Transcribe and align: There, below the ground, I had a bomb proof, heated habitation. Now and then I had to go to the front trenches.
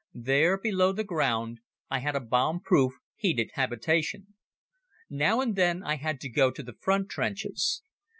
There, 0.15 0.57
below 0.57 0.93
the 0.93 1.03
ground, 1.03 1.59
I 1.91 1.99
had 1.99 2.15
a 2.15 2.19
bomb 2.19 2.61
proof, 2.61 2.93
heated 3.17 3.51
habitation. 3.53 4.33
Now 5.11 5.41
and 5.41 5.55
then 5.55 5.83
I 5.83 5.97
had 5.97 6.19
to 6.21 6.27
go 6.29 6.49
to 6.49 6.63
the 6.63 6.73
front 6.73 7.07
trenches. 7.07 7.83